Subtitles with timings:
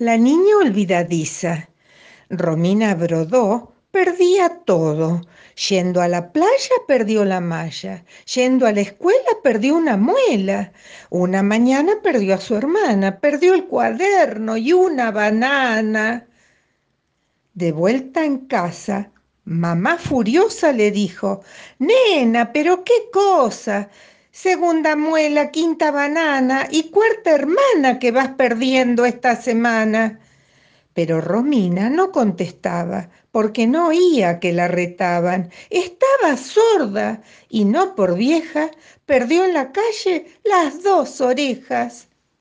[0.00, 1.70] La niña olvidadiza.
[2.30, 5.22] Romina Brodó perdía todo.
[5.68, 8.04] Yendo a la playa perdió la malla.
[8.32, 10.72] Yendo a la escuela perdió una muela.
[11.10, 13.18] Una mañana perdió a su hermana.
[13.18, 16.28] Perdió el cuaderno y una banana.
[17.54, 19.10] De vuelta en casa,
[19.46, 21.42] mamá furiosa le dijo,
[21.80, 23.90] Nena, pero qué cosa.
[24.40, 30.20] Segunda muela, quinta banana y cuarta hermana que vas perdiendo esta semana.
[30.94, 35.50] Pero Romina no contestaba, porque no oía que la retaban.
[35.70, 38.70] Estaba sorda y no por vieja,
[39.06, 42.07] perdió en la calle las dos orejas.